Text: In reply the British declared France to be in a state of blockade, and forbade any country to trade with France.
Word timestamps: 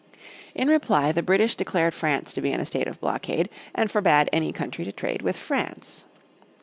In 0.55 0.67
reply 0.67 1.11
the 1.11 1.21
British 1.21 1.55
declared 1.55 1.93
France 1.93 2.33
to 2.33 2.41
be 2.41 2.51
in 2.51 2.59
a 2.59 2.65
state 2.65 2.87
of 2.87 2.99
blockade, 2.99 3.49
and 3.75 3.91
forbade 3.91 4.29
any 4.33 4.51
country 4.51 4.83
to 4.83 4.91
trade 4.91 5.21
with 5.21 5.37
France. 5.37 6.05